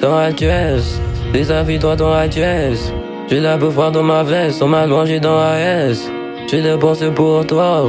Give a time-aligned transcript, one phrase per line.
[0.00, 1.00] dans la caisse.
[1.32, 2.92] Désafie-toi dans la caisse.
[3.28, 6.10] J'ai la voir dans ma veste, on m'a mangé dans la S.
[6.50, 7.84] J'ai dépensé pour toi,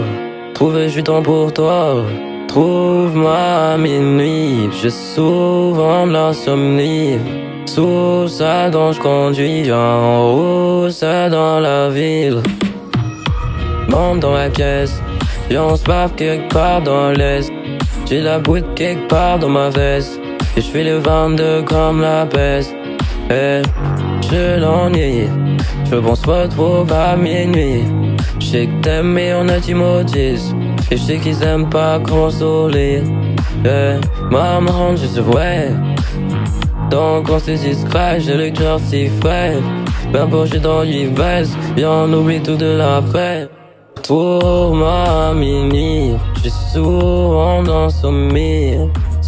[0.54, 2.04] trouvé du temps pour toi.
[2.50, 3.38] Trouve-moi
[3.74, 7.20] à minuit, j'ai souvent l'insomnie.
[7.66, 12.42] Sous ça dont je conduis en haut, ça dans la ville.
[13.88, 15.02] Monte dans la pièce,
[15.52, 17.50] on se quelque part dans l'est.
[18.08, 20.20] J'ai la bouille quelque part dans ma veste,
[20.56, 22.76] et je fais le 22 comme la peste.
[23.32, 23.62] Eh,
[24.32, 25.28] je l'ennuie,
[25.90, 27.84] je pense pas trop à minuit.
[28.40, 30.54] Je sais que t'aimes mais on a dit maudisse.
[30.92, 33.04] Et je sais qu'ils aiment pas consoler.
[33.64, 34.00] Yeah.
[34.32, 35.72] Maman, je vrai.
[36.90, 39.58] Donc on se discret, j'ai le cœur si frais.
[40.12, 43.48] Ben j'ai dans l'ivresse, bien on oublie tout de l'après.
[44.08, 47.90] Pour ma mini, j'ai souvent dans.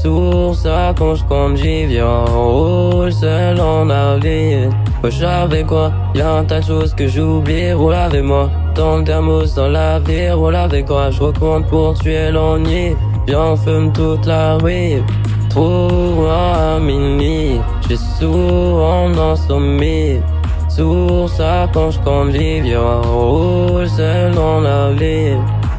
[0.02, 4.72] Source ça quand je conduis, viens roule seul en avenir.
[5.04, 8.50] Wesh avec quoi, y'a un tas de choses que j'oublie, roule avec moi.
[8.74, 12.96] Dans le thermos, dans la vie, roule avec quoi, je recompte pour tuer l'ennui.
[13.28, 15.04] Viens fume toute la rue,
[15.50, 17.62] trouve à minuit.
[17.88, 20.20] J'ai souvent dans sommeil.
[20.68, 24.90] Source ça quand je conduis, viens roule seul dans la.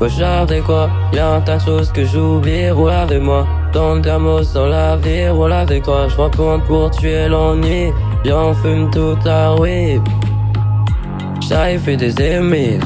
[0.05, 3.47] Avec quoi, y'a un tas de choses que j'oublie, roule avec moi.
[3.73, 7.93] Dans le thermos, dans la vie, roule avec toi, je compte pour tuer l'ennui.
[8.25, 10.03] Viens, on fume toute la whip.
[11.49, 12.81] J'arrive fait des aimés.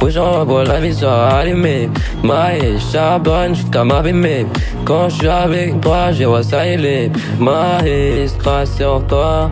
[0.00, 1.90] Rouge en bois, la vie sera allumée.
[2.22, 4.46] Maïe, charbonne jusqu'à m'abîmer.
[4.86, 7.10] Quand je suis avec toi, j'ai vois ça il est.
[7.38, 8.28] Maïe,
[8.64, 9.50] sur toi.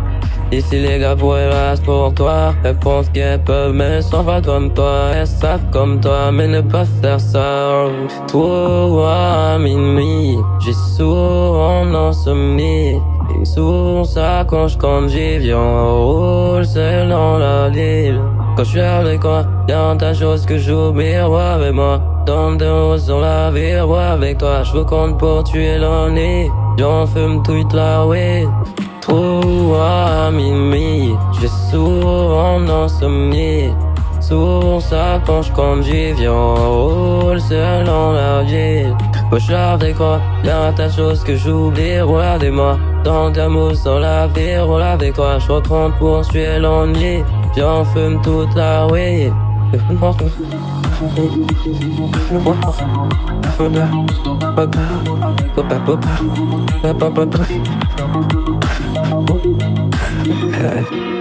[0.53, 1.37] Ici les gars pour
[1.85, 2.55] pour toi.
[2.65, 5.11] Elles pensent qu'elles peuvent mais s'en comme toi.
[5.15, 7.87] Elles savent comme toi mais ne pas faire ça.
[8.29, 13.01] Toi à minuit J'ai souvent insomnie.
[13.41, 18.21] Et souvent ça quand je conduis Viens roule seul dans la ville.
[18.57, 21.21] Quand je suis avec toi Y'a un tas de choses que j'oublie.
[21.21, 25.19] Roi avec moi dans des roses dans la vie, roi avec toi, je vous compte
[25.19, 26.49] pour tuer l'ennui.
[26.79, 28.47] J'en fume toute la way.
[29.07, 33.69] Trop à minuit, j'ai souvent insomnie.
[34.19, 38.97] Souvent ça quand je viens roule seul dans la ville.
[39.29, 42.79] Poche avec quoi, y'a tas de choses que j'oublie, regardez-moi.
[43.05, 47.23] Dans ta mousse, dans la vie, roule avec quoi, je retourne pour tuer l'ennui.
[47.55, 48.87] J'en fume toute la
[49.73, 50.31] morgen,
[51.01, 51.43] morgen,
[52.43, 52.65] morgen,
[60.53, 61.14] morgen,